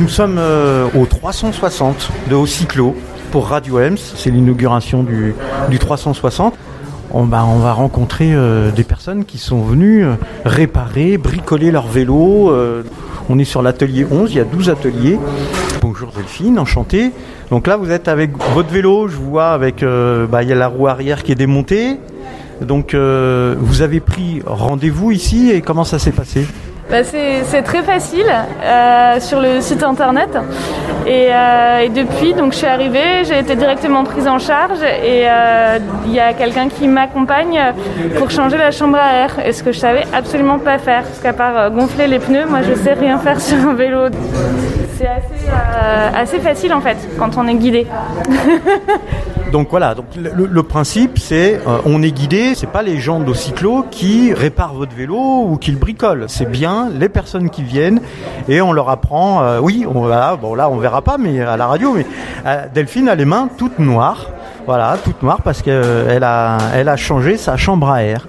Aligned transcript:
nous 0.00 0.08
sommes 0.08 0.38
euh, 0.38 0.88
au 0.98 1.04
360 1.04 2.10
de 2.30 2.34
Haut 2.34 2.96
pour 3.30 3.48
Radio 3.48 3.78
Ems. 3.78 3.98
C'est 3.98 4.30
l'inauguration 4.30 5.02
du, 5.02 5.34
du 5.68 5.78
360. 5.78 6.54
On, 7.12 7.24
bah, 7.24 7.44
on 7.46 7.58
va 7.58 7.74
rencontrer 7.74 8.32
euh, 8.32 8.70
des 8.70 8.82
personnes 8.82 9.26
qui 9.26 9.36
sont 9.36 9.60
venues 9.60 10.04
euh, 10.04 10.14
réparer, 10.46 11.18
bricoler 11.18 11.70
leur 11.70 11.86
vélo. 11.86 12.50
on 13.28 13.38
est 13.38 13.44
sur 13.44 13.60
l'atelier 13.60 14.06
11, 14.10 14.32
il 14.32 14.36
y 14.38 14.40
a 14.40 14.44
12 14.44 14.70
ateliers. 14.70 15.18
Bonjour 15.82 16.12
Delphine, 16.16 16.58
enchanté. 16.58 17.10
Donc 17.50 17.66
là, 17.66 17.76
vous 17.76 17.90
êtes 17.90 18.08
avec 18.08 18.30
votre 18.54 18.70
vélo, 18.70 19.06
je 19.06 19.16
vois 19.16 19.48
avec, 19.48 19.84
bah, 19.84 20.42
il 20.42 20.48
y 20.48 20.52
a 20.52 20.56
la 20.56 20.68
roue 20.68 20.86
arrière 20.86 21.22
qui 21.22 21.32
est 21.32 21.36
démontée. 21.36 21.98
Donc 22.62 22.94
vous 22.94 23.82
avez 23.82 24.00
pris 24.00 24.40
rendez-vous 24.46 25.10
ici 25.10 25.50
et 25.50 25.60
comment 25.60 25.84
ça 25.84 25.98
s'est 25.98 26.12
passé? 26.12 26.46
Bah, 26.90 27.04
c'est 27.04 27.62
très 27.62 27.82
facile 27.82 28.26
euh, 28.64 29.20
sur 29.20 29.40
le 29.40 29.60
site 29.60 29.84
internet. 29.84 30.30
Euh, 31.06 31.78
et, 31.78 31.88
depuis, 31.88 32.34
donc 32.34 32.52
je 32.52 32.58
suis 32.58 32.66
arrivée, 32.66 33.24
j'ai 33.24 33.38
été 33.38 33.54
directement 33.54 34.02
prise 34.02 34.26
en 34.26 34.40
charge 34.40 34.82
et 34.82 35.24
euh, 35.28 35.78
il 36.06 36.12
y 36.12 36.18
a 36.18 36.32
quelqu'un 36.32 36.68
qui 36.68 36.88
m'accompagne 36.88 37.60
pour 38.18 38.30
changer 38.30 38.58
la 38.58 38.72
chambre 38.72 38.98
à 38.98 39.12
air. 39.14 39.38
Et 39.44 39.52
ce 39.52 39.62
que 39.62 39.70
je 39.70 39.78
savais 39.78 40.02
absolument 40.12 40.58
pas 40.58 40.78
faire, 40.78 41.04
parce 41.04 41.20
qu'à 41.20 41.32
part 41.32 41.70
gonfler 41.70 42.08
les 42.08 42.18
pneus, 42.18 42.46
moi 42.46 42.60
je 42.62 42.74
sais 42.74 42.94
rien 42.94 43.18
faire 43.18 43.40
sur 43.48 43.58
un 43.68 43.74
vélo. 43.74 44.08
C'est 44.98 45.06
assez, 45.06 45.48
assez 46.14 46.38
facile 46.40 46.74
en 46.74 46.80
fait 46.80 46.96
quand 47.18 47.38
on 47.38 47.46
est 47.46 47.54
guidé. 47.54 47.86
Donc 49.52 49.68
voilà, 49.70 49.94
donc 49.94 50.06
le, 50.16 50.62
principe 50.62 51.18
c'est 51.18 51.56
euh, 51.56 51.78
on 51.84 52.02
est 52.02 52.12
guidé, 52.12 52.54
c'est 52.54 52.68
pas 52.68 52.82
les 52.82 52.98
gens 52.98 53.18
d'Ocyclo 53.18 53.84
qui 53.90 54.32
réparent 54.32 54.74
votre 54.74 54.94
vélo 54.94 55.16
ou 55.16 55.56
qui 55.56 55.72
le 55.72 55.76
bricolent, 55.76 56.26
c'est 56.28 56.48
bien 56.48 56.88
les 56.96 57.08
personnes 57.08 57.50
qui 57.50 57.64
viennent 57.64 58.00
et 58.48 58.60
on 58.60 58.72
leur 58.72 58.88
apprend. 58.90 59.42
Euh, 59.42 59.58
oui, 59.60 59.84
voilà, 59.88 60.36
bon 60.36 60.54
là 60.54 60.70
on 60.70 60.76
verra 60.76 61.02
pas, 61.02 61.18
mais 61.18 61.40
à 61.40 61.56
la 61.56 61.66
radio, 61.66 61.92
mais 61.94 62.06
euh, 62.46 62.66
Delphine 62.72 63.08
a 63.08 63.16
les 63.16 63.24
mains 63.24 63.48
toutes 63.58 63.80
noires. 63.80 64.26
Voilà, 64.66 64.96
toutes 65.02 65.22
noires 65.22 65.40
parce 65.42 65.62
qu'elle 65.62 66.22
a, 66.22 66.58
elle 66.74 66.88
a 66.88 66.96
changé 66.96 67.36
sa 67.36 67.56
chambre 67.56 67.90
à 67.90 68.04
air. 68.04 68.28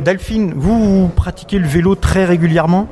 Delphine, 0.00 0.52
vous, 0.54 1.02
vous 1.02 1.08
pratiquez 1.08 1.58
le 1.58 1.66
vélo 1.66 1.94
très 1.94 2.26
régulièrement? 2.26 2.88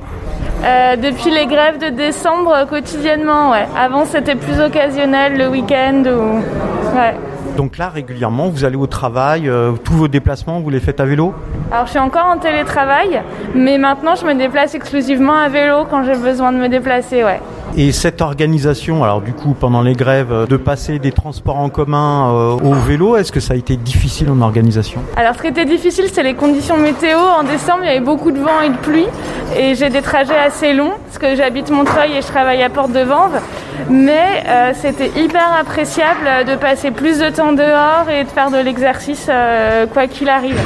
Depuis 0.63 1.31
les 1.31 1.47
grèves 1.47 1.79
de 1.79 1.91
décembre, 1.91 2.67
quotidiennement, 2.69 3.51
ouais. 3.51 3.67
Avant, 3.79 4.05
c'était 4.05 4.35
plus 4.35 4.61
occasionnel, 4.61 5.37
le 5.37 5.49
week-end 5.49 6.03
ou... 6.07 6.97
Ouais. 6.97 7.15
Donc 7.57 7.79
là, 7.79 7.89
régulièrement, 7.89 8.51
vous 8.51 8.65
allez 8.65 8.77
au 8.77 8.87
travail, 8.87 9.49
euh, 9.49 9.73
tous 9.83 9.95
vos 9.95 10.09
déplacements, 10.09 10.61
vous 10.61 10.69
les 10.69 10.81
faites 10.81 11.01
à 11.01 11.07
vélo 11.07 11.33
Alors 11.73 11.87
je 11.87 11.93
suis 11.93 11.99
encore 11.99 12.27
en 12.27 12.37
télétravail, 12.37 13.23
mais 13.55 13.79
maintenant 13.79 14.15
je 14.15 14.27
me 14.27 14.35
déplace 14.35 14.75
exclusivement 14.75 15.33
à 15.33 15.49
vélo 15.49 15.87
quand 15.89 16.05
j'ai 16.05 16.17
besoin 16.17 16.53
de 16.53 16.59
me 16.59 16.69
déplacer, 16.69 17.25
ouais. 17.25 17.41
Et 17.79 17.93
cette 17.93 18.21
organisation, 18.21 19.03
alors 19.05 19.23
du 19.23 19.33
coup, 19.33 19.55
pendant 19.59 19.81
les 19.81 19.95
grèves, 19.95 20.33
euh, 20.33 20.47
de 20.47 20.57
passer 20.59 20.99
des 20.99 21.13
transports 21.13 21.57
en 21.57 21.71
commun 21.71 22.31
euh, 22.31 22.57
au 22.63 22.75
vélo, 22.75 23.17
est-ce 23.17 23.33
que 23.33 23.41
ça 23.41 23.55
a 23.55 23.57
été 23.57 23.77
difficile 23.77 24.31
en 24.31 24.43
organisation? 24.43 25.01
Alors 25.17 25.35
ce 25.35 25.41
qui 25.41 25.49
était 25.49 25.65
difficile, 25.65 26.07
c'est 26.13 26.23
les 26.23 26.35
conditions 26.35 26.77
météo. 26.77 27.19
En 27.19 27.43
décembre, 27.43 27.81
il 27.85 27.87
y 27.87 27.91
avait 27.91 28.01
beaucoup 28.01 28.33
de 28.33 28.39
vent 28.39 28.61
et 28.65 28.69
de 28.69 28.77
pluie, 28.77 29.07
et 29.57 29.75
j'ai 29.75 29.89
des 29.89 30.03
trajets 30.03 30.39
assez 30.39 30.75
longs, 30.75 30.93
parce 31.07 31.19
que 31.19 31.35
j'habite 31.35 31.71
Montreuil 31.71 32.13
et 32.19 32.23
je 32.23 32.27
travaille 32.27 32.63
à 32.63 32.69
Porte 32.69 32.93
de 32.93 33.01
Vanves. 33.01 33.41
Mais 33.91 34.43
euh, 34.49 34.73
c'était 34.75 35.11
hyper 35.17 35.55
appréciable 35.59 36.47
de 36.47 36.57
passer 36.57 36.91
plus 36.91 37.19
de 37.19 37.31
temps 37.31 37.53
dehors 37.53 38.09
et 38.11 38.25
de 38.25 38.29
faire 38.29 38.51
de 38.51 38.59
l'exercice 38.59 39.31
quoi 39.93 40.07
qu'il 40.07 40.29
arrive. 40.29 40.59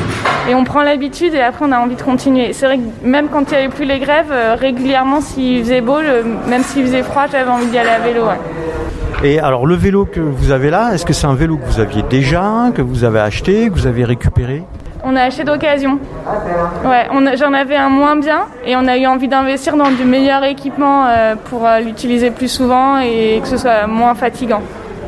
Et 0.48 0.54
on 0.54 0.64
prend 0.64 0.82
l'habitude 0.82 1.34
et 1.34 1.40
après 1.40 1.64
on 1.66 1.72
a 1.72 1.78
envie 1.78 1.96
de 1.96 2.02
continuer. 2.02 2.52
C'est 2.52 2.66
vrai 2.66 2.78
que 2.78 3.06
même 3.06 3.28
quand 3.28 3.50
il 3.50 3.54
n'y 3.54 3.64
avait 3.64 3.68
plus 3.68 3.84
les 3.84 3.98
grèves, 3.98 4.32
régulièrement 4.58 5.20
s'il 5.20 5.62
faisait 5.62 5.80
beau, 5.80 5.98
même 6.48 6.62
s'il 6.62 6.84
faisait 6.84 7.02
froid, 7.02 7.26
j'avais 7.30 7.50
envie 7.50 7.66
d'y 7.66 7.78
aller 7.78 7.90
à 7.90 7.98
vélo. 7.98 8.24
Et 9.22 9.38
alors 9.38 9.66
le 9.66 9.74
vélo 9.74 10.06
que 10.06 10.20
vous 10.20 10.50
avez 10.50 10.70
là, 10.70 10.92
est-ce 10.94 11.04
que 11.04 11.12
c'est 11.12 11.26
un 11.26 11.34
vélo 11.34 11.58
que 11.58 11.66
vous 11.66 11.80
aviez 11.80 12.02
déjà, 12.02 12.70
que 12.74 12.80
vous 12.80 13.04
avez 13.04 13.20
acheté, 13.20 13.68
que 13.68 13.74
vous 13.74 13.86
avez 13.86 14.04
récupéré? 14.04 14.64
On 15.04 15.16
a 15.16 15.22
acheté 15.22 15.44
d'occasion. 15.44 15.98
Ouais, 16.84 17.08
j'en 17.36 17.52
avais 17.52 17.76
un 17.76 17.88
moins 17.88 18.16
bien 18.16 18.46
et 18.64 18.76
on 18.76 18.86
a 18.86 18.96
eu 18.96 19.06
envie 19.06 19.28
d'investir 19.28 19.76
dans 19.76 19.90
du 19.90 20.04
meilleur 20.04 20.44
équipement 20.44 21.06
euh, 21.06 21.34
pour 21.36 21.66
euh, 21.66 21.80
l'utiliser 21.80 22.30
plus 22.30 22.48
souvent 22.48 22.98
et 22.98 23.40
que 23.42 23.48
ce 23.48 23.56
soit 23.56 23.86
moins 23.86 24.14
fatigant. 24.14 24.62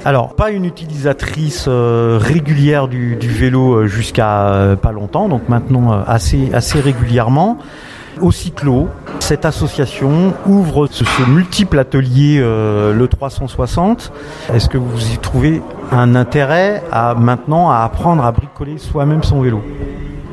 Alors, 0.05 0.35
pas 0.35 0.51
une 0.51 0.65
utilisatrice 0.65 1.67
euh, 1.69 2.19
régulière 2.21 2.89
du, 2.89 3.17
vélo 3.21 3.87
jusqu'à 3.87 4.77
pas 4.81 4.93
longtemps, 4.93 5.29
donc 5.29 5.49
maintenant 5.49 6.03
assez 6.07 6.81
régulièrement. 6.81 7.59
Au 8.21 8.31
Cyclo, 8.31 8.89
cette 9.21 9.45
association 9.45 10.35
ouvre 10.47 10.87
ce, 10.87 11.05
multiple 11.29 11.79
atelier 11.79 12.39
euh, 12.41 12.93
le 12.93 13.09
360. 13.09 14.13
Est-ce 14.53 14.69
que 14.69 14.79
vous 14.79 15.13
y 15.13 15.19
trouvez 15.19 15.63
un 15.91 16.15
intérêt 16.15 16.83
à 16.93 17.15
maintenant 17.15 17.71
à 17.71 17.79
apprendre 17.79 18.25
à 18.25 18.33
bricoler 18.33 18.79
soi-même 18.79 19.23
son 19.23 19.41
vélo? 19.41 19.63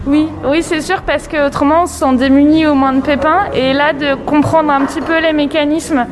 Oui, 0.07 0.27
oui, 0.45 0.63
c'est 0.63 0.81
sûr, 0.81 1.01
parce 1.01 1.27
qu'autrement, 1.27 1.83
on 1.83 1.85
se 1.85 1.99
sent 1.99 2.15
démuni 2.15 2.65
au 2.65 2.73
moins 2.73 2.93
de 2.93 3.01
pépins. 3.01 3.41
Et 3.53 3.73
là, 3.73 3.93
de 3.93 4.15
comprendre 4.15 4.71
un 4.71 4.85
petit 4.85 5.01
peu 5.01 5.19
les 5.19 5.33
mécanismes 5.33 6.05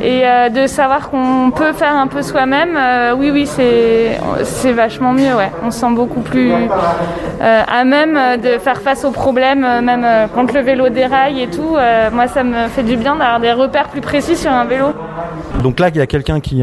et 0.00 0.22
euh, 0.24 0.48
de 0.48 0.66
savoir 0.66 1.10
qu'on 1.10 1.50
peut 1.54 1.72
faire 1.72 1.94
un 1.94 2.06
peu 2.06 2.22
soi-même, 2.22 2.76
euh, 2.76 3.14
oui, 3.16 3.30
oui, 3.30 3.46
c'est 3.46 4.72
vachement 4.72 5.12
mieux, 5.12 5.34
ouais. 5.34 5.50
On 5.64 5.70
se 5.70 5.80
sent 5.80 5.92
beaucoup 5.92 6.20
plus 6.20 6.52
euh, 6.52 7.62
à 7.66 7.84
même 7.84 8.18
de 8.40 8.58
faire 8.58 8.80
face 8.80 9.04
aux 9.04 9.10
problèmes, 9.10 9.66
même 9.82 10.06
quand 10.34 10.52
le 10.52 10.60
vélo 10.60 10.88
déraille 10.88 11.42
et 11.42 11.48
tout. 11.48 11.76
moi, 12.12 12.28
ça 12.28 12.44
me 12.44 12.68
fait 12.68 12.82
du 12.82 12.96
bien 12.96 13.16
d'avoir 13.16 13.40
des 13.40 13.52
repères 13.52 13.88
plus 13.88 14.00
précis 14.00 14.36
sur 14.36 14.52
un 14.52 14.64
vélo. 14.64 14.92
Donc 15.62 15.80
là, 15.80 15.88
il 15.88 15.96
y 15.96 16.00
a 16.00 16.06
quelqu'un 16.06 16.40
qui, 16.40 16.62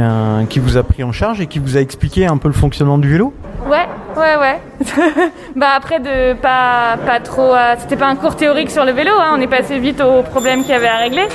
qui 0.50 0.60
vous 0.60 0.78
a 0.78 0.84
pris 0.84 1.04
en 1.04 1.12
charge 1.12 1.42
et 1.42 1.48
qui 1.48 1.60
vous 1.60 1.78
a 1.78 1.82
expliqué 1.82 2.26
un 2.26 2.38
peu 2.38 2.48
le 2.48 2.54
fonctionnement 2.54 2.98
du 2.98 3.10
vélo? 3.10 3.34
Ouais, 3.70 3.88
ouais, 4.18 4.36
ouais. 4.40 4.60
bah 5.56 5.70
après 5.76 6.00
de 6.00 6.34
pas 6.34 6.98
pas 7.06 7.20
trop, 7.20 7.54
c'était 7.80 7.96
pas 7.96 8.08
un 8.08 8.16
cours 8.16 8.36
théorique 8.36 8.72
sur 8.72 8.86
le 8.86 8.92
vélo. 8.92 9.12
Hein. 9.20 9.36
on 9.38 9.42
est 9.42 9.48
passé 9.48 9.80
vite 9.80 10.02
aux 10.02 10.24
problèmes 10.24 10.62
qu'il 10.62 10.72
y 10.72 10.74
avait 10.74 10.88
à 10.88 10.98
régler. 10.98 11.28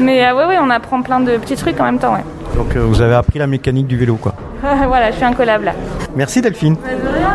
Mais 0.00 0.24
euh, 0.24 0.34
ouais, 0.34 0.46
ouais, 0.46 0.58
on 0.60 0.70
apprend 0.70 1.02
plein 1.02 1.20
de 1.20 1.36
petits 1.36 1.56
trucs 1.56 1.78
en 1.80 1.84
même 1.84 1.98
temps, 1.98 2.14
ouais. 2.14 2.24
Donc 2.56 2.76
euh, 2.76 2.80
vous 2.80 3.00
avez 3.00 3.14
appris 3.14 3.38
la 3.38 3.46
mécanique 3.46 3.86
du 3.86 3.96
vélo, 3.96 4.16
quoi. 4.16 4.34
voilà, 4.86 5.10
je 5.10 5.16
suis 5.16 5.24
un 5.24 5.32
collab 5.32 5.62
là. 5.62 5.72
Merci 6.14 6.40
Delphine. 6.40 6.76
Bah, 6.76 6.88
de 6.90 7.08
rien, 7.08 7.34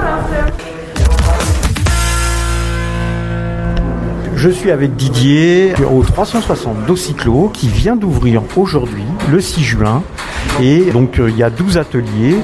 Je 4.36 4.50
suis 4.50 4.70
avec 4.70 4.96
Didier 4.96 5.74
au 5.92 6.04
360 6.04 6.86
d'Ocyclo 6.86 7.50
qui 7.52 7.70
vient 7.70 7.96
d'ouvrir 7.96 8.44
aujourd'hui, 8.56 9.04
le 9.32 9.42
6 9.42 9.64
juin. 9.64 10.04
Et 10.62 10.92
donc 10.92 11.20
euh, 11.20 11.30
il 11.30 11.38
y 11.38 11.44
a 11.44 11.50
12 11.50 11.78
ateliers. 11.80 12.38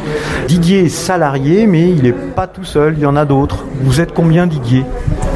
Didier 0.48 0.86
est 0.86 0.90
salarié, 0.90 1.68
mais 1.68 1.90
il 1.90 2.04
n'est 2.04 2.12
pas 2.12 2.48
tout 2.48 2.64
seul, 2.64 2.96
il 2.98 3.02
y 3.02 3.06
en 3.06 3.16
a 3.16 3.26
d'autres. 3.26 3.66
Vous 3.82 4.02
êtes 4.02 4.14
combien 4.14 4.48
Didier 4.48 4.84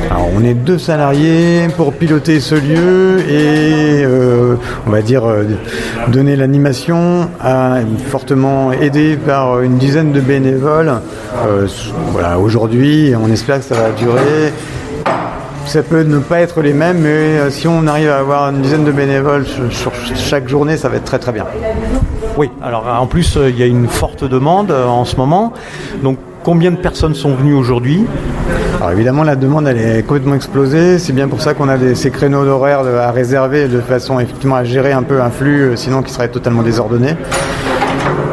alors, 0.10 0.30
on 0.34 0.42
est 0.42 0.54
deux 0.54 0.78
salariés 0.78 1.68
pour 1.76 1.92
piloter 1.92 2.40
ce 2.40 2.56
lieu 2.56 3.20
et 3.30 4.06
euh, 4.06 4.56
on 4.86 4.90
va 4.90 5.02
dire 5.02 5.26
euh, 5.26 5.44
donner 6.08 6.38
l'animation, 6.38 7.28
fortement 8.08 8.72
aidé 8.72 9.18
par 9.18 9.62
une 9.62 9.78
dizaine 9.78 10.14
de 10.14 10.22
bénévoles. 10.22 10.94
voilà, 12.14 12.40
aujourd'hui, 12.40 13.14
on 13.22 13.30
espère 13.30 13.60
que 13.60 13.66
ça 13.66 13.76
va 13.76 13.92
durer 13.92 14.54
ça 15.68 15.84
peut 15.84 16.04
ne 16.04 16.20
pas 16.20 16.40
être 16.40 16.62
les 16.62 16.74
mêmes, 16.74 17.00
mais 17.00 17.10
euh, 17.10 17.50
si 17.50 17.68
on 17.68 17.88
arrive 17.88 18.10
à 18.10 18.20
avoir 18.20 18.50
une 18.50 18.62
dizaine 18.62 18.86
de 18.86 18.92
bénévoles 18.92 19.46
sur 19.70 19.92
chaque 20.16 20.48
journée, 20.48 20.78
ça 20.78 20.88
va 20.88 20.96
être 20.96 21.04
très 21.04 21.20
très 21.20 21.34
bien. 21.34 21.46
Oui, 22.38 22.52
alors 22.62 22.86
en 22.88 23.08
plus, 23.08 23.36
euh, 23.36 23.50
il 23.50 23.58
y 23.58 23.64
a 23.64 23.66
une 23.66 23.88
forte 23.88 24.24
demande 24.24 24.70
euh, 24.70 24.86
en 24.86 25.06
ce 25.06 25.16
moment. 25.16 25.54
Donc, 26.04 26.20
combien 26.44 26.70
de 26.70 26.76
personnes 26.76 27.16
sont 27.16 27.34
venues 27.34 27.56
aujourd'hui? 27.56 28.06
Alors 28.78 28.92
évidemment, 28.92 29.24
la 29.24 29.36
demande 29.36 29.68
elle 29.68 29.80
est 29.80 30.04
complètement 30.04 30.36
explosée. 30.36 31.00
C'est 31.00 31.14
bien 31.14 31.28
pour 31.28 31.42
ça 31.42 31.56
qu'on 31.56 31.68
a 31.68 31.96
ces 31.96 32.12
créneaux 32.12 32.46
d'horaire 32.46 32.82
à 32.82 33.12
réserver 33.12 33.68
de 33.68 33.82
façon 33.82 34.20
effectivement 34.20 34.56
à 34.56 34.64
gérer 34.64 34.92
un 34.94 35.02
peu 35.02 35.20
un 35.20 35.32
flux, 35.32 35.72
sinon 35.76 36.04
qui 36.04 36.14
serait 36.14 36.28
totalement 36.28 36.62
désordonné. 36.62 37.16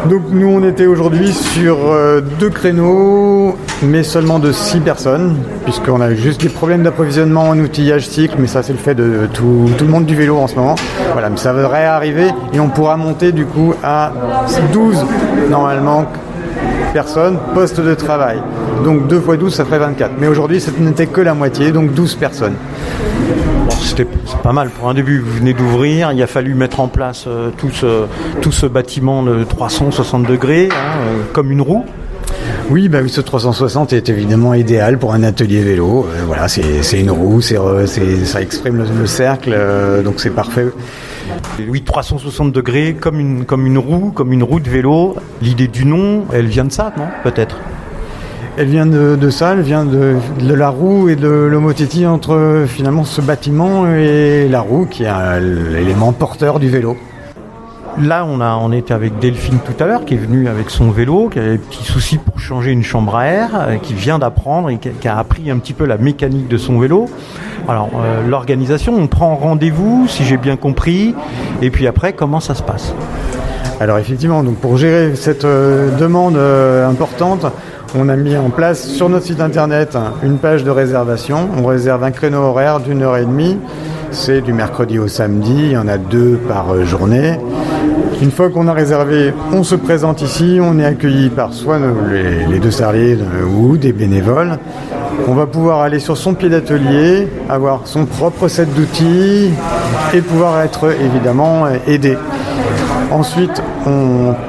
Donc 0.08 0.24
nous 0.30 0.48
on 0.48 0.62
était 0.62 0.84
aujourd'hui 0.84 1.32
sur 1.32 1.78
euh, 1.86 2.20
deux 2.38 2.50
créneaux, 2.50 3.56
mais 3.82 4.02
seulement 4.02 4.38
de 4.38 4.52
six 4.52 4.80
personnes, 4.80 5.36
puisqu'on 5.64 6.00
a 6.00 6.14
juste 6.14 6.40
des 6.40 6.48
problèmes 6.48 6.82
d'approvisionnement 6.82 7.48
en 7.48 7.58
outillage 7.58 8.08
cycle, 8.08 8.36
mais 8.38 8.46
ça 8.46 8.62
c'est 8.62 8.72
le 8.72 8.78
fait 8.78 8.94
de 8.94 9.28
tout, 9.32 9.68
le 9.78 9.86
monde 9.86 10.06
du 10.06 10.14
vélo 10.14 10.38
en 10.38 10.46
ce 10.46 10.54
moment. 10.56 10.74
Voilà, 11.12 11.30
mais 11.30 11.36
ça 11.36 11.52
devrait 11.52 11.84
arriver 11.84 12.28
et 12.52 12.60
on 12.60 12.68
pourra 12.68 12.96
monter 12.96 13.32
du 13.32 13.46
coup 13.46 13.74
à 13.82 14.12
12 14.72 15.04
normalement 15.50 16.06
personnes 16.92 17.38
poste 17.54 17.80
de 17.80 17.94
travail. 17.94 18.40
Donc 18.84 19.08
2 19.08 19.16
x 19.16 19.38
12 19.38 19.54
ça 19.54 19.64
ferait 19.64 19.78
24. 19.78 20.12
Mais 20.18 20.28
aujourd'hui 20.28 20.60
ce 20.60 20.70
n'était 20.78 21.06
que 21.06 21.20
la 21.20 21.34
moitié, 21.34 21.72
donc 21.72 21.92
12 21.92 22.14
personnes 22.16 22.54
c'était 23.96 24.08
pas 24.42 24.52
mal 24.52 24.70
pour 24.70 24.88
un 24.88 24.94
début. 24.94 25.18
Vous 25.20 25.38
venez 25.38 25.52
d'ouvrir, 25.52 26.10
il 26.12 26.22
a 26.22 26.26
fallu 26.26 26.54
mettre 26.54 26.80
en 26.80 26.88
place 26.88 27.26
euh, 27.28 27.50
tout, 27.56 27.70
ce, 27.70 28.06
tout 28.40 28.50
ce 28.50 28.66
bâtiment 28.66 29.22
de 29.22 29.44
360 29.44 30.26
degrés, 30.26 30.68
hein, 30.72 30.98
euh, 31.06 31.22
comme 31.32 31.52
une 31.52 31.60
roue. 31.60 31.84
Oui, 32.70 32.88
bah 32.88 32.98
ce 33.06 33.20
360 33.20 33.92
est 33.92 34.08
évidemment 34.08 34.54
idéal 34.54 34.98
pour 34.98 35.12
un 35.12 35.22
atelier 35.22 35.62
vélo. 35.62 36.06
Euh, 36.06 36.22
voilà, 36.26 36.48
c'est 36.48 36.98
une 36.98 37.10
roue, 37.10 37.40
c'est 37.40 37.58
ça 38.24 38.40
exprime 38.40 38.78
le, 38.78 39.06
cercle, 39.06 39.54
donc 40.02 40.14
c'est 40.18 40.30
parfait. 40.30 40.66
Oui, 41.68 41.82
360 41.82 42.52
degrés, 42.52 42.96
comme 42.98 43.20
une, 43.20 43.44
comme 43.44 43.66
une 43.66 43.78
roue, 43.78 44.10
comme 44.12 44.32
une 44.32 44.42
roue 44.42 44.60
de 44.60 44.70
vélo. 44.70 45.14
L'idée 45.42 45.68
du 45.68 45.84
nom, 45.84 46.24
elle 46.32 46.46
vient 46.46 46.64
de 46.64 46.72
ça, 46.72 46.92
non? 46.96 47.06
Peut-être 47.22 47.56
elle 48.56 48.68
vient 48.68 48.86
de, 48.86 49.30
ça, 49.30 49.52
elle 49.52 49.62
vient 49.62 49.84
de, 49.84 50.16
la 50.40 50.68
roue 50.68 51.08
et 51.08 51.16
de 51.16 51.28
l'homotétie 51.28 52.06
entre 52.06 52.64
finalement 52.68 53.04
ce 53.04 53.20
bâtiment 53.20 53.88
et 53.88 54.48
la 54.48 54.60
roue 54.60 54.86
qui 54.86 55.02
est 55.02 55.40
l'élément 55.40 56.12
porteur 56.12 56.60
du 56.60 56.68
vélo. 56.68 56.96
Là, 58.00 58.26
on, 58.26 58.40
a, 58.40 58.76
était 58.76 58.92
avec 58.92 59.20
Delphine 59.20 59.58
tout 59.64 59.82
à 59.82 59.86
l'heure, 59.86 60.04
qui 60.04 60.14
est 60.14 60.18
venue 60.18 60.48
avec 60.48 60.70
son 60.70 60.90
vélo, 60.90 61.28
qui 61.28 61.38
avait 61.38 61.52
des 61.52 61.58
petits 61.58 61.84
soucis 61.84 62.18
pour 62.18 62.40
changer 62.40 62.72
une 62.72 62.82
chambre 62.82 63.14
à 63.14 63.26
air, 63.26 63.50
euh, 63.54 63.76
qui 63.76 63.94
vient 63.94 64.18
d'apprendre 64.18 64.68
et 64.70 64.78
qui 64.78 65.08
a 65.08 65.16
appris 65.16 65.50
un 65.50 65.58
petit 65.58 65.74
peu 65.74 65.86
la 65.86 65.96
mécanique 65.96 66.48
de 66.48 66.56
son 66.56 66.78
vélo. 66.80 67.06
Alors, 67.68 67.90
euh, 67.94 68.26
l'organisation, 68.26 68.94
on 68.96 69.06
prend 69.06 69.36
rendez-vous, 69.36 70.06
si 70.08 70.24
j'ai 70.24 70.36
bien 70.36 70.56
compris, 70.56 71.14
et 71.62 71.70
puis 71.70 71.86
après, 71.86 72.14
comment 72.14 72.40
ça 72.40 72.56
se 72.56 72.62
passe 72.62 72.94
Alors, 73.78 73.98
effectivement, 73.98 74.42
pour 74.60 74.76
gérer 74.76 75.14
cette 75.14 75.44
euh, 75.44 75.96
demande 75.96 76.36
importante, 76.36 77.46
on 77.96 78.08
a 78.08 78.16
mis 78.16 78.36
en 78.36 78.50
place 78.50 78.88
sur 78.88 79.08
notre 79.08 79.26
site 79.26 79.40
internet 79.40 79.96
une 80.24 80.38
page 80.38 80.64
de 80.64 80.70
réservation. 80.70 81.48
On 81.56 81.64
réserve 81.64 82.02
un 82.02 82.10
créneau 82.10 82.38
horaire 82.38 82.80
d'une 82.80 83.02
heure 83.02 83.16
et 83.16 83.24
demie. 83.24 83.56
C'est 84.10 84.40
du 84.40 84.52
mercredi 84.52 84.98
au 84.98 85.06
samedi, 85.06 85.54
il 85.56 85.72
y 85.72 85.76
en 85.76 85.86
a 85.86 85.96
deux 85.96 86.40
par 86.48 86.84
journée. 86.84 87.38
Une 88.24 88.30
fois 88.30 88.48
qu'on 88.48 88.68
a 88.68 88.72
réservé, 88.72 89.34
on 89.52 89.62
se 89.64 89.74
présente 89.74 90.22
ici, 90.22 90.58
on 90.58 90.78
est 90.78 90.84
accueilli 90.86 91.28
par 91.28 91.52
soit 91.52 91.78
les, 92.10 92.58
deux 92.58 92.70
salariés 92.70 93.18
ou 93.54 93.76
des 93.76 93.92
bénévoles. 93.92 94.58
On 95.28 95.34
va 95.34 95.44
pouvoir 95.44 95.82
aller 95.82 95.98
sur 95.98 96.16
son 96.16 96.32
pied 96.32 96.48
d'atelier, 96.48 97.28
avoir 97.50 97.82
son 97.84 98.06
propre 98.06 98.48
set 98.48 98.72
d'outils 98.72 99.50
et 100.14 100.22
pouvoir 100.22 100.62
être 100.62 100.90
évidemment 100.98 101.66
aidé. 101.86 102.16
Ensuite, 103.10 103.62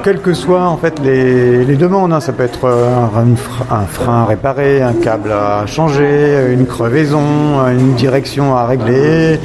quelles 0.02 0.20
que 0.20 0.32
soient 0.32 0.66
en 0.66 0.76
fait 0.76 0.98
les, 1.00 1.76
demandes, 1.76 2.12
hein, 2.12 2.20
ça 2.20 2.32
peut 2.32 2.42
être 2.42 2.66
un, 2.66 3.86
frein 3.86 4.22
à 4.22 4.24
réparer, 4.24 4.82
un 4.82 4.94
câble 4.94 5.30
à 5.32 5.66
changer, 5.66 6.48
une 6.50 6.66
crevaison, 6.66 7.20
une 7.68 7.94
direction 7.94 8.56
à 8.56 8.66
régler. 8.66 9.38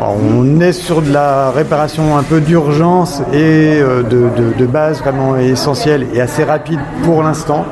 on 0.00 0.60
est 0.60 0.72
sur 0.72 1.02
de 1.02 1.12
la 1.12 1.50
réparation 1.50 2.16
un 2.16 2.22
peu 2.22 2.40
d'urgence 2.40 3.22
et 3.32 3.80
euh, 3.80 4.02
de, 4.02 4.66
base 4.66 5.00
vraiment 5.00 5.36
essentielle 5.36 6.06
et 6.14 6.20
assez 6.20 6.44
rapide 6.44 6.80
pour 7.02 7.22
l'instant. 7.22 7.64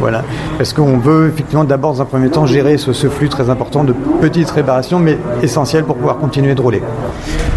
Voilà, 0.00 0.22
parce 0.58 0.72
qu'on 0.72 0.98
veut 0.98 1.28
effectivement 1.28 1.64
d'abord 1.64 1.94
dans 1.94 2.02
un 2.02 2.04
premier 2.04 2.28
temps 2.28 2.46
gérer 2.46 2.76
ce, 2.76 2.92
ce 2.92 3.08
flux 3.08 3.28
très 3.28 3.50
important 3.50 3.84
de 3.84 3.92
petites 4.20 4.50
réparations, 4.50 4.98
mais 4.98 5.18
essentielles 5.42 5.84
pour 5.84 5.96
pouvoir 5.96 6.18
continuer 6.18 6.54
de 6.54 6.60
rouler. 6.60 6.82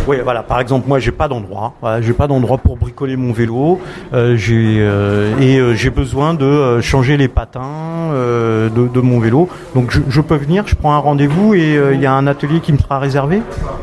Oui, 0.07 0.17
voilà. 0.23 0.41
Par 0.41 0.61
exemple, 0.61 0.87
moi, 0.87 0.99
j'ai 0.99 1.11
pas 1.11 1.27
d'endroit. 1.27 1.73
j'ai 1.99 2.13
pas 2.13 2.27
d'endroit 2.27 2.57
pour 2.57 2.77
bricoler 2.77 3.17
mon 3.17 3.33
vélo. 3.33 3.79
Euh, 4.13 4.37
euh, 4.49 5.39
et 5.39 5.59
euh, 5.59 5.73
j'ai 5.73 5.89
besoin 5.89 6.33
de 6.33 6.79
changer 6.81 7.17
les 7.17 7.27
patins 7.27 8.11
de, 8.13 9.01
mon 9.01 9.19
vélo. 9.19 9.49
Donc, 9.75 9.91
je, 10.07 10.21
peux 10.21 10.35
venir. 10.35 10.63
Je 10.65 10.75
prends 10.75 10.93
un 10.93 10.99
rendez-vous 10.99 11.53
et 11.53 11.77
il 11.93 11.99
y 11.99 12.05
a 12.05 12.13
un 12.13 12.25
atelier 12.25 12.61
qui 12.61 12.71
me 12.71 12.77
sera 12.77 12.99
réservé. 12.99 13.41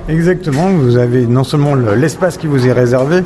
Exactement. 0.09 0.69
Vous 0.71 0.97
avez 0.97 1.27
non 1.27 1.45
seulement 1.45 1.75
l'espace 1.75 2.39
qui 2.39 2.47
vous 2.47 2.67
est 2.67 2.73
réservé, 2.73 3.23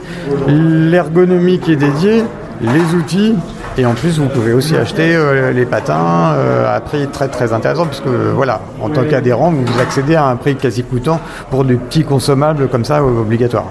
l'ergonomie 0.49 1.61
qui 1.61 1.73
est 1.73 1.77
dédiée, 1.77 2.25
les 2.61 2.95
outils 2.95 3.35
et 3.79 3.87
en 3.87 3.95
plus, 3.95 4.19
vous 4.19 4.29
pouvez 4.29 4.53
aussi 4.53 4.77
acheter 4.77 5.15
euh, 5.15 5.53
les 5.53 5.65
patins 5.65 6.35
euh, 6.35 6.77
à 6.77 6.81
prix 6.81 7.07
très 7.07 7.29
très 7.29 7.53
intéressant, 7.53 7.87
puisque 7.87 8.07
voilà, 8.07 8.61
en 8.83 8.89
tant 8.91 9.05
qu'adhérent, 9.05 9.51
vous 9.51 9.81
accédez 9.81 10.17
à 10.17 10.27
un 10.27 10.37
prix 10.37 10.57
quasi 10.57 10.83
coûtant 10.83 11.21
pour 11.51 11.65
des 11.65 11.77
petits 11.77 12.05
consommables 12.05 12.69
comme 12.69 12.85
ça 12.85 13.03
obligatoires. 13.05 13.71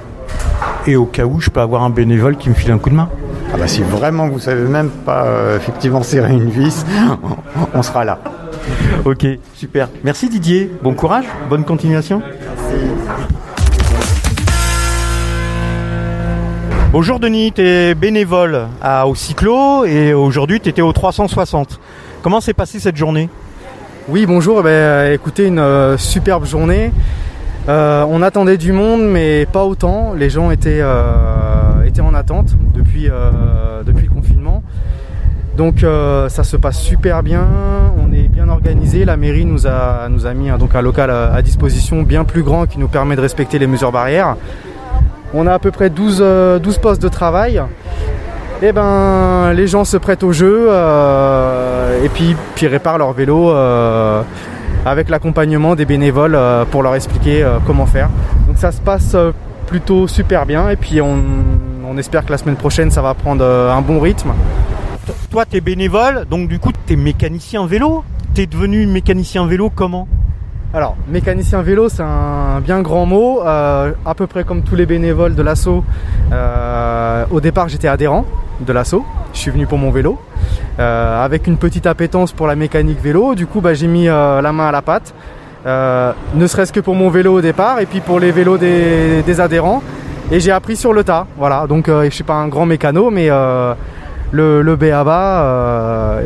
Et 0.85 0.95
au 0.95 1.05
cas 1.05 1.25
où, 1.25 1.41
je 1.41 1.49
peux 1.49 1.59
avoir 1.59 1.83
un 1.83 1.89
bénévole 1.89 2.37
qui 2.37 2.49
me 2.49 2.55
file 2.55 2.71
un 2.71 2.77
coup 2.77 2.89
de 2.89 2.95
main 2.95 3.09
ah 3.53 3.57
bah 3.57 3.67
si 3.67 3.81
vraiment 3.81 4.27
vous 4.27 4.39
savez 4.39 4.63
même 4.63 4.89
pas 4.89 5.25
euh, 5.25 5.55
effectivement 5.55 6.03
serrer 6.03 6.33
une 6.33 6.49
vis, 6.49 6.85
on 7.73 7.81
sera 7.81 8.03
là. 8.03 8.19
Ok, 9.05 9.25
super. 9.53 9.87
Merci 10.03 10.27
Didier. 10.27 10.69
Bon 10.83 10.93
courage, 10.93 11.25
bonne 11.49 11.63
continuation. 11.63 12.21
Merci. 12.21 12.85
Bonjour 16.99 17.19
Denis, 17.19 17.51
tu 17.51 17.61
es 17.61 17.93
bénévole 17.93 18.69
au 19.05 19.13
Cyclo 19.13 19.85
et 19.85 20.15
aujourd'hui 20.15 20.59
tu 20.59 20.69
étais 20.69 20.81
au 20.81 20.91
360. 20.91 21.79
Comment 22.23 22.41
s'est 22.41 22.55
passée 22.55 22.79
cette 22.79 22.97
journée? 22.97 23.29
Oui, 24.07 24.25
bonjour. 24.25 24.61
Eh 24.61 24.63
ben, 24.63 24.69
euh, 24.69 25.13
écoutez, 25.13 25.45
une 25.45 25.59
euh, 25.59 25.95
superbe 25.99 26.47
journée. 26.47 26.91
Euh, 27.69 28.03
on 28.09 28.23
attendait 28.23 28.57
du 28.57 28.71
monde, 28.71 29.03
mais 29.03 29.45
pas 29.45 29.63
autant. 29.63 30.13
Les 30.13 30.31
gens 30.31 30.49
étaient, 30.49 30.81
étaient 31.85 32.01
en 32.01 32.15
attente 32.15 32.55
depuis, 32.73 33.07
depuis 33.85 34.07
le 34.07 34.11
confinement. 34.11 34.63
Donc 35.55 35.85
ça 36.29 36.43
se 36.43 36.57
passe 36.57 36.81
super 36.81 37.21
bien, 37.21 37.45
on 38.03 38.11
est 38.11 38.27
bien 38.27 38.49
organisé. 38.49 39.05
La 39.05 39.17
mairie 39.17 39.45
nous 39.45 39.67
a, 39.67 40.09
nous 40.09 40.25
a 40.25 40.33
mis 40.33 40.49
donc 40.57 40.73
un 40.73 40.81
local 40.81 41.11
à 41.11 41.43
disposition 41.43 42.01
bien 42.01 42.23
plus 42.23 42.41
grand 42.41 42.65
qui 42.65 42.79
nous 42.79 42.87
permet 42.87 43.15
de 43.15 43.21
respecter 43.21 43.59
les 43.59 43.67
mesures 43.67 43.91
barrières. 43.91 44.35
On 45.33 45.45
a 45.45 45.53
à 45.53 45.59
peu 45.59 45.71
près 45.71 45.89
12, 45.89 46.17
12 46.17 46.21
euh, 46.21 46.59
postes 46.81 47.01
de 47.01 47.07
travail. 47.07 47.61
Et 48.61 48.67
eh 48.67 48.71
ben 48.71 49.53
les 49.53 49.67
gens 49.67 49.85
se 49.85 49.97
prêtent 49.97 50.23
au 50.23 50.31
jeu 50.31 50.67
euh, 50.69 52.03
et 52.03 52.09
puis, 52.09 52.35
puis 52.55 52.65
réparent 52.65 52.97
leur 52.97 53.13
vélo 53.13 53.51
euh, 53.51 54.23
avec 54.83 55.09
l'accompagnement 55.09 55.75
des 55.75 55.85
bénévoles 55.85 56.39
pour 56.71 56.81
leur 56.81 56.95
expliquer 56.95 57.47
comment 57.67 57.85
faire. 57.85 58.09
Donc 58.47 58.57
ça 58.57 58.71
se 58.71 58.81
passe 58.81 59.15
plutôt 59.67 60.07
super 60.07 60.47
bien 60.47 60.69
et 60.69 60.75
puis 60.75 61.01
on, 61.01 61.19
on, 61.87 61.97
espère 61.99 62.25
que 62.25 62.31
la 62.31 62.39
semaine 62.39 62.55
prochaine 62.55 62.89
ça 62.89 63.03
va 63.03 63.13
prendre 63.13 63.45
un 63.45 63.81
bon 63.81 63.99
rythme. 63.99 64.31
Toi 65.29 65.45
tu 65.45 65.57
es 65.57 65.61
bénévole, 65.61 66.25
donc 66.27 66.47
du 66.47 66.57
coup 66.57 66.71
tu 66.87 66.93
es 66.93 66.95
mécanicien 66.95 67.67
vélo? 67.67 68.03
Tu 68.33 68.41
es 68.41 68.47
devenu 68.47 68.87
mécanicien 68.87 69.45
vélo 69.45 69.69
comment? 69.69 70.07
Alors, 70.73 70.97
mécanicien 71.07 71.61
vélo, 71.61 71.87
c'est 71.87 72.03
un 72.03 72.59
bien 72.59 72.81
grand 72.81 73.05
mot. 73.05 73.41
Euh, 73.41 73.93
à 74.05 74.13
peu 74.13 74.27
près 74.27 74.43
comme 74.43 74.63
tous 74.63 74.75
les 74.75 74.85
bénévoles 74.85 75.33
de 75.33 75.41
l'assaut, 75.41 75.85
euh, 76.33 77.23
au 77.31 77.39
départ 77.39 77.69
j'étais 77.69 77.87
adhérent 77.87 78.25
de 78.59 78.73
l'assaut. 78.73 79.05
Je 79.33 79.39
suis 79.39 79.51
venu 79.51 79.65
pour 79.65 79.77
mon 79.77 79.91
vélo. 79.91 80.19
Euh, 80.79 81.23
avec 81.23 81.47
une 81.47 81.57
petite 81.57 81.87
appétence 81.87 82.33
pour 82.33 82.47
la 82.47 82.55
mécanique 82.55 83.01
vélo, 83.01 83.33
du 83.33 83.47
coup 83.47 83.61
bah, 83.61 83.73
j'ai 83.73 83.87
mis 83.87 84.05
la 84.07 84.51
main 84.51 84.67
à 84.67 84.71
la 84.73 84.81
pâte. 84.81 85.13
ne 85.65 86.47
serait-ce 86.47 86.73
que 86.73 86.81
pour 86.81 86.95
mon 86.95 87.09
vélo 87.09 87.35
au 87.35 87.41
départ 87.41 87.79
et 87.79 87.85
puis 87.85 88.01
pour 88.01 88.19
les 88.19 88.31
vélos 88.31 88.57
des, 88.57 89.39
adhérents. 89.39 89.81
Et 90.31 90.41
j'ai 90.41 90.51
appris 90.51 90.75
sur 90.75 90.91
le 90.91 91.05
tas. 91.05 91.27
Voilà, 91.37 91.65
donc 91.67 91.87
je 91.87 92.09
suis 92.09 92.25
pas 92.25 92.35
un 92.35 92.49
grand 92.49 92.65
mécano, 92.65 93.09
mais 93.09 93.29
le, 93.29 94.61
le 94.61 94.75
BABA 94.75 96.19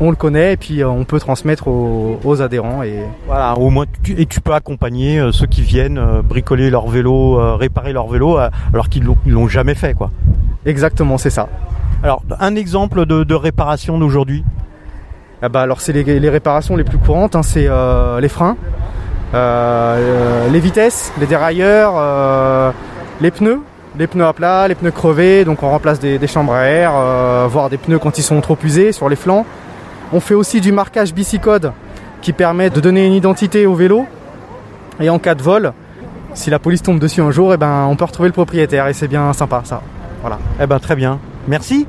on 0.00 0.10
le 0.10 0.16
connaît 0.16 0.52
et 0.52 0.56
puis 0.56 0.82
euh, 0.82 0.88
on 0.88 1.04
peut 1.04 1.18
transmettre 1.18 1.68
aux, 1.68 2.42
adhérents 2.42 2.82
et 2.82 3.02
voilà 3.26 3.56
au 3.56 3.70
moins 3.70 3.86
tu, 4.02 4.20
et 4.20 4.26
tu 4.26 4.40
peux 4.40 4.52
accompagner 4.52 5.18
euh, 5.18 5.32
ceux 5.32 5.46
qui 5.46 5.62
viennent 5.62 5.98
euh, 5.98 6.22
bricoler 6.22 6.70
leur 6.70 6.86
vélo, 6.86 7.56
réparer 7.56 7.92
leur 7.92 8.06
vélo 8.06 8.38
alors 8.72 8.88
qu'ils 8.88 9.04
l'ont, 9.04 9.16
l'ont 9.26 9.48
jamais 9.48 9.74
fait 9.74 9.94
quoi. 9.94 10.10
Exactement, 10.66 11.18
c'est 11.18 11.30
ça. 11.30 11.48
Alors 12.02 12.22
un 12.38 12.54
exemple 12.54 13.06
de, 13.06 13.34
réparation 13.34 13.98
d'aujourd'hui? 13.98 14.44
Ah 15.42 15.48
bah 15.48 15.62
alors 15.62 15.80
c'est 15.80 15.92
les, 15.92 16.28
réparations 16.28 16.76
les 16.76 16.84
plus 16.84 16.98
courantes, 16.98 17.36
hein, 17.36 17.42
c'est 17.42 17.68
les 18.20 18.28
freins, 18.28 18.56
les 19.32 20.60
vitesses, 20.60 21.12
les 21.18 21.26
dérailleurs, 21.26 22.74
les 23.20 23.30
pneus, 23.30 23.60
les 23.98 24.06
pneus 24.06 24.26
à 24.26 24.32
plat, 24.32 24.68
les 24.68 24.74
pneus 24.74 24.90
crevés, 24.90 25.44
donc 25.44 25.62
on 25.62 25.70
remplace 25.70 26.00
des, 26.00 26.18
des 26.18 26.26
chambres 26.26 26.52
à 26.52 26.64
air, 26.64 26.92
voire 27.48 27.70
des 27.70 27.78
pneus 27.78 27.98
quand 27.98 28.18
ils 28.18 28.22
sont 28.22 28.40
trop 28.40 28.58
usés 28.62 28.92
sur 28.92 29.08
les 29.08 29.16
flancs. 29.16 29.46
On 30.12 30.20
fait 30.20 30.34
aussi 30.34 30.60
du 30.60 30.72
marquage 30.72 31.12
bicicode 31.12 31.72
qui 32.22 32.32
permet 32.32 32.70
de 32.70 32.80
donner 32.80 33.06
une 33.06 33.12
identité 33.12 33.66
au 33.66 33.74
vélo. 33.74 34.06
Et 35.00 35.10
en 35.10 35.18
cas 35.18 35.34
de 35.34 35.42
vol, 35.42 35.72
si 36.34 36.50
la 36.50 36.58
police 36.58 36.82
tombe 36.82 36.98
dessus 36.98 37.20
un 37.20 37.30
jour, 37.30 37.52
eh 37.52 37.56
ben, 37.56 37.86
on 37.88 37.96
peut 37.96 38.04
retrouver 38.04 38.28
le 38.28 38.32
propriétaire 38.32 38.86
et 38.88 38.94
c'est 38.94 39.08
bien 39.08 39.32
sympa 39.32 39.62
ça. 39.64 39.82
Voilà. 40.22 40.38
Eh 40.60 40.66
ben, 40.66 40.78
très 40.78 40.96
bien. 40.96 41.18
Merci. 41.46 41.86